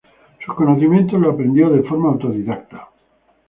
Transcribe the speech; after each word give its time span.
Sus 0.43 0.55
conocimientos 0.55 1.19
los 1.21 1.31
aprendió 1.35 1.69
de 1.69 1.83
forma 1.87 2.09
autodidacta. 2.09 2.87